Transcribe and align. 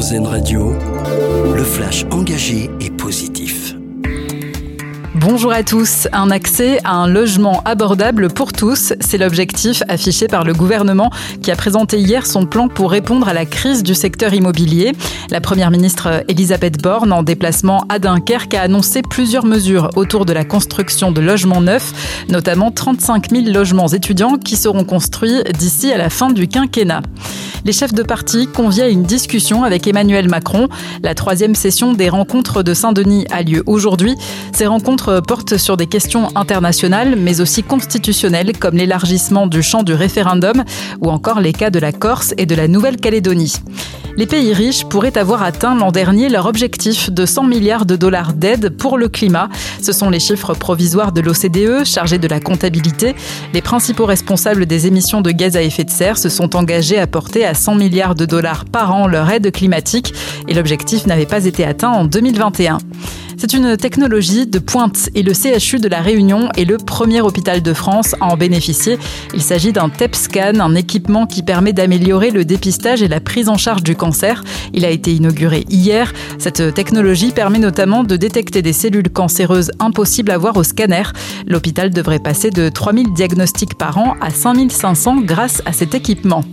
Radio, 0.00 0.72
le 1.54 1.62
flash 1.62 2.06
engagé 2.10 2.70
et 2.80 2.88
positif. 2.88 3.74
Bonjour 5.14 5.52
à 5.52 5.62
tous. 5.62 6.08
Un 6.14 6.30
accès 6.30 6.78
à 6.84 6.94
un 6.94 7.06
logement 7.06 7.60
abordable 7.66 8.32
pour 8.32 8.54
tous, 8.54 8.94
c'est 9.00 9.18
l'objectif 9.18 9.82
affiché 9.88 10.26
par 10.26 10.44
le 10.44 10.54
gouvernement 10.54 11.10
qui 11.42 11.50
a 11.50 11.54
présenté 11.54 11.98
hier 11.98 12.24
son 12.24 12.46
plan 12.46 12.68
pour 12.68 12.90
répondre 12.90 13.28
à 13.28 13.34
la 13.34 13.44
crise 13.44 13.82
du 13.82 13.94
secteur 13.94 14.32
immobilier. 14.32 14.92
La 15.28 15.42
première 15.42 15.70
ministre 15.70 16.24
Elisabeth 16.28 16.80
Borne, 16.80 17.12
en 17.12 17.22
déplacement 17.22 17.84
à 17.90 17.98
Dunkerque, 17.98 18.54
a 18.54 18.62
annoncé 18.62 19.02
plusieurs 19.02 19.44
mesures 19.44 19.90
autour 19.96 20.24
de 20.24 20.32
la 20.32 20.46
construction 20.46 21.12
de 21.12 21.20
logements 21.20 21.60
neufs, 21.60 22.24
notamment 22.30 22.70
35 22.70 23.30
000 23.30 23.50
logements 23.50 23.88
étudiants 23.88 24.38
qui 24.38 24.56
seront 24.56 24.84
construits 24.84 25.42
d'ici 25.58 25.92
à 25.92 25.98
la 25.98 26.08
fin 26.08 26.30
du 26.30 26.48
quinquennat. 26.48 27.02
Les 27.64 27.72
chefs 27.72 27.92
de 27.92 28.02
parti 28.02 28.46
conviennent 28.46 28.86
à 28.86 28.88
une 28.88 29.02
discussion 29.02 29.64
avec 29.64 29.86
Emmanuel 29.86 30.28
Macron. 30.28 30.68
La 31.02 31.14
troisième 31.14 31.54
session 31.54 31.92
des 31.92 32.08
rencontres 32.08 32.62
de 32.62 32.72
Saint-Denis 32.72 33.26
a 33.30 33.42
lieu 33.42 33.62
aujourd'hui. 33.66 34.14
Ces 34.52 34.66
rencontres 34.66 35.20
portent 35.20 35.58
sur 35.58 35.76
des 35.76 35.86
questions 35.86 36.28
internationales, 36.36 37.16
mais 37.16 37.40
aussi 37.40 37.62
constitutionnelles, 37.62 38.56
comme 38.58 38.76
l'élargissement 38.76 39.46
du 39.46 39.62
champ 39.62 39.82
du 39.82 39.92
référendum 39.92 40.64
ou 41.00 41.10
encore 41.10 41.40
les 41.40 41.52
cas 41.52 41.70
de 41.70 41.78
la 41.78 41.92
Corse 41.92 42.32
et 42.38 42.46
de 42.46 42.54
la 42.54 42.66
Nouvelle-Calédonie. 42.66 43.54
Les 44.20 44.26
pays 44.26 44.52
riches 44.52 44.84
pourraient 44.84 45.16
avoir 45.16 45.42
atteint 45.42 45.74
l'an 45.74 45.92
dernier 45.92 46.28
leur 46.28 46.44
objectif 46.44 47.10
de 47.10 47.24
100 47.24 47.44
milliards 47.44 47.86
de 47.86 47.96
dollars 47.96 48.34
d'aide 48.34 48.68
pour 48.68 48.98
le 48.98 49.08
climat. 49.08 49.48
Ce 49.80 49.92
sont 49.92 50.10
les 50.10 50.20
chiffres 50.20 50.52
provisoires 50.52 51.12
de 51.12 51.22
l'OCDE 51.22 51.86
chargés 51.86 52.18
de 52.18 52.28
la 52.28 52.38
comptabilité. 52.38 53.14
Les 53.54 53.62
principaux 53.62 54.04
responsables 54.04 54.66
des 54.66 54.86
émissions 54.86 55.22
de 55.22 55.30
gaz 55.30 55.56
à 55.56 55.62
effet 55.62 55.84
de 55.84 55.90
serre 55.90 56.18
se 56.18 56.28
sont 56.28 56.54
engagés 56.54 56.98
à 56.98 57.06
porter 57.06 57.46
à 57.46 57.54
100 57.54 57.76
milliards 57.76 58.14
de 58.14 58.26
dollars 58.26 58.66
par 58.66 58.94
an 58.94 59.06
leur 59.06 59.30
aide 59.30 59.50
climatique 59.52 60.12
et 60.48 60.52
l'objectif 60.52 61.06
n'avait 61.06 61.24
pas 61.24 61.46
été 61.46 61.64
atteint 61.64 61.88
en 61.88 62.04
2021. 62.04 62.76
C'est 63.40 63.54
une 63.54 63.78
technologie 63.78 64.46
de 64.46 64.58
pointe 64.58 65.08
et 65.14 65.22
le 65.22 65.32
CHU 65.32 65.78
de 65.78 65.88
la 65.88 66.02
Réunion 66.02 66.50
est 66.58 66.66
le 66.66 66.76
premier 66.76 67.22
hôpital 67.22 67.62
de 67.62 67.72
France 67.72 68.14
à 68.20 68.26
en 68.26 68.36
bénéficier. 68.36 68.98
Il 69.32 69.40
s'agit 69.40 69.72
d'un 69.72 69.88
TEP 69.88 70.14
scan, 70.14 70.60
un 70.60 70.74
équipement 70.74 71.26
qui 71.26 71.42
permet 71.42 71.72
d'améliorer 71.72 72.32
le 72.32 72.44
dépistage 72.44 73.00
et 73.02 73.08
la 73.08 73.18
prise 73.18 73.48
en 73.48 73.56
charge 73.56 73.82
du 73.82 73.96
cancer. 73.96 74.44
Il 74.74 74.84
a 74.84 74.90
été 74.90 75.14
inauguré 75.14 75.64
hier. 75.70 76.12
Cette 76.38 76.74
technologie 76.74 77.30
permet 77.30 77.58
notamment 77.58 78.04
de 78.04 78.16
détecter 78.16 78.60
des 78.60 78.74
cellules 78.74 79.08
cancéreuses 79.08 79.70
impossibles 79.78 80.32
à 80.32 80.36
voir 80.36 80.58
au 80.58 80.62
scanner. 80.62 81.04
L'hôpital 81.46 81.88
devrait 81.88 82.18
passer 82.18 82.50
de 82.50 82.68
3000 82.68 83.14
diagnostics 83.14 83.78
par 83.78 83.96
an 83.96 84.16
à 84.20 84.28
5500 84.28 85.22
grâce 85.22 85.62
à 85.64 85.72
cet 85.72 85.94
équipement. 85.94 86.44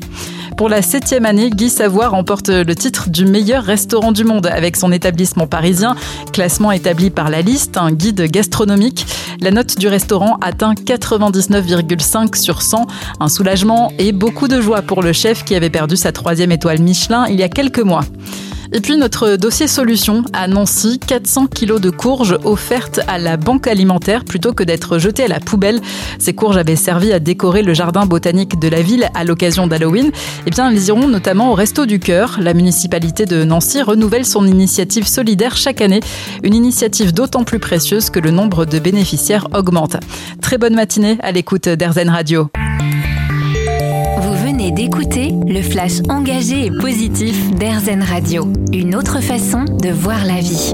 Pour 0.58 0.70
la 0.70 0.82
septième 0.82 1.28
année, 1.28 1.52
Guy 1.52 1.70
Savoie 1.70 2.08
remporte 2.08 2.50
le 2.50 2.74
titre 2.74 3.12
du 3.12 3.26
meilleur 3.26 3.64
restaurant 3.64 4.12
du 4.12 4.24
monde 4.24 4.48
avec 4.48 4.76
son 4.76 4.92
établissement 4.92 5.46
parisien, 5.46 5.96
classement 6.34 6.72
établi 6.72 7.12
par 7.12 7.30
la 7.30 7.44
liste, 7.44 7.78
un 7.78 7.92
guide 7.92 8.24
gastronomique. 8.24 9.06
La 9.40 9.52
note 9.52 9.78
du 9.78 9.88
restaurant 9.88 10.40
atteint 10.42 10.74
99,5 10.74 12.36
sur 12.42 12.64
100, 12.64 12.88
un 13.20 13.28
soulagement 13.30 13.92
et 14.00 14.12
beaucoup 14.12 14.48
de 14.48 14.60
joie 14.60 14.82
pour 14.82 15.04
le 15.04 15.14
chef 15.14 15.46
qui 15.46 15.54
avait 15.54 15.70
perdu 15.70 15.96
sa 15.96 16.12
troisième 16.12 16.52
étoile 16.52 16.80
Michelin 16.80 17.28
il 17.28 17.36
y 17.36 17.44
a 17.44 17.50
quelques 17.50 17.84
mois. 17.84 18.04
Et 18.74 18.82
puis 18.82 18.98
notre 18.98 19.38
dossier 19.38 19.68
solution 19.68 20.24
à 20.34 20.48
Nancy, 20.48 21.00
400 21.00 21.48
kilos 21.48 21.80
de 21.80 21.90
courges 21.90 22.38
offertes 22.44 23.00
à 23.08 23.18
la 23.18 23.38
banque 23.38 23.68
alimentaire 23.68 24.26
plutôt 24.26 24.54
que 24.54 24.64
d'être 24.64 24.98
jetées 24.98 25.24
à 25.24 25.28
la 25.28 25.40
poubelle. 25.40 25.80
Ces 26.20 26.34
courges 26.34 26.58
avaient 26.58 26.76
servi 26.76 27.14
à 27.14 27.20
décorer 27.20 27.64
le 27.64 27.74
jardin 27.74 28.06
botanique 28.06 28.60
de 28.60 28.68
la 28.68 28.82
ville 28.82 29.10
à 29.14 29.24
l'occasion 29.24 29.68
d'Halloween. 29.68 30.12
Eh 30.46 30.50
bien, 30.50 30.70
elles 30.70 30.88
iront 30.88 31.08
notamment 31.08 31.52
au 31.52 31.54
Resto 31.54 31.86
du 31.86 32.00
Cœur. 32.00 32.38
La 32.42 32.54
municipalité 32.54 33.26
de 33.26 33.44
Nancy 33.44 33.82
renouvelle 33.82 34.26
son 34.26 34.46
initiative 34.46 35.08
solidaire 35.08 35.56
chaque 35.56 35.82
année. 35.82 36.02
Une 36.44 36.54
initiative 36.54 37.14
d'autant 37.14 37.44
plus 37.44 37.60
précieuse 37.60 38.10
que 38.10 38.20
le 38.20 38.32
nombre 38.32 38.66
de 38.66 38.80
bénéficiaires 38.80 39.48
augmente. 39.54 39.98
Très 40.42 40.58
bonne 40.58 40.76
matinée 40.76 41.18
à 41.22 41.32
l'écoute 41.32 41.70
d'Airzen 41.70 42.10
Radio 42.10 42.50
d'écouter 44.72 45.34
le 45.48 45.62
flash 45.62 46.02
engagé 46.10 46.66
et 46.66 46.72
positif 46.72 47.52
d'Airzen 47.56 48.02
Radio. 48.02 48.48
Une 48.74 48.96
autre 48.96 49.22
façon 49.22 49.66
de 49.66 49.90
voir 49.90 50.26
la 50.26 50.40
vie. 50.40 50.74